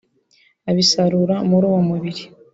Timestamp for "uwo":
1.69-1.81